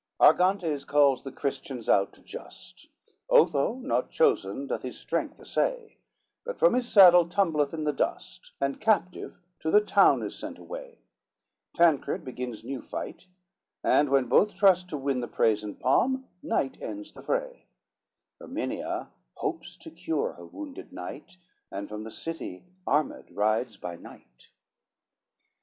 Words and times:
Argantes 0.19 0.83
calls 0.83 1.21
the 1.21 1.31
Christians 1.31 1.87
out 1.87 2.11
to 2.13 2.23
just: 2.23 2.87
Otho 3.29 3.75
not 3.75 4.09
chosen 4.09 4.65
doth 4.65 4.81
his 4.81 4.97
strength 4.99 5.39
assay, 5.39 5.97
But 6.43 6.57
from 6.57 6.73
his 6.73 6.91
saddle 6.91 7.29
tumbleth 7.29 7.71
in 7.71 7.83
the 7.83 7.93
dust, 7.93 8.51
And 8.59 8.81
captive 8.81 9.37
to 9.59 9.69
the 9.69 9.79
town 9.79 10.23
is 10.23 10.35
sent 10.35 10.57
away: 10.57 11.03
Tancred 11.75 12.25
begins 12.25 12.63
new 12.63 12.81
fight, 12.81 13.27
and 13.83 14.09
when 14.09 14.25
both 14.25 14.55
trust 14.55 14.89
To 14.89 14.97
win 14.97 15.19
the 15.19 15.27
praise 15.27 15.63
and 15.63 15.79
palm, 15.79 16.27
night 16.41 16.79
ends 16.81 17.11
the 17.11 17.21
fray: 17.21 17.67
Erminia 18.41 19.09
hopes 19.35 19.77
to 19.77 19.91
cure 19.91 20.33
her 20.33 20.45
wounded 20.47 20.91
knight, 20.91 21.37
And 21.69 21.87
from 21.87 22.05
the 22.05 22.09
city 22.11 22.63
armed 22.87 23.29
rides 23.35 23.77
by 23.77 23.97
night. 23.97 24.47